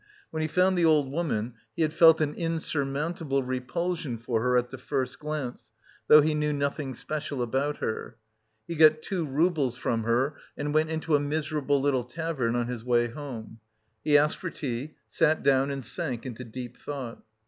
When 0.31 0.41
he 0.41 0.47
found 0.47 0.75
the 0.79 0.83
old 0.83 1.11
woman 1.11 1.53
he 1.75 1.83
had 1.83 1.93
felt 1.93 2.21
an 2.21 2.33
insurmountable 2.33 3.43
repulsion 3.43 4.17
for 4.17 4.41
her 4.41 4.57
at 4.57 4.71
the 4.71 4.79
first 4.79 5.19
glance, 5.19 5.69
though 6.07 6.21
he 6.21 6.33
knew 6.33 6.51
nothing 6.53 6.95
special 6.95 7.43
about 7.43 7.77
her. 7.77 8.17
He 8.67 8.75
got 8.75 9.03
two 9.03 9.27
roubles 9.27 9.77
from 9.77 10.01
her 10.05 10.37
and 10.57 10.73
went 10.73 10.89
into 10.89 11.15
a 11.15 11.19
miserable 11.19 11.79
little 11.79 12.03
tavern 12.03 12.55
on 12.55 12.65
his 12.65 12.83
way 12.83 13.09
home. 13.09 13.59
He 14.03 14.17
asked 14.17 14.37
for 14.37 14.49
tea, 14.49 14.95
sat 15.07 15.43
down 15.43 15.69
and 15.69 15.85
sank 15.85 16.25
into 16.25 16.43
deep 16.43 16.77
thought. 16.77 17.19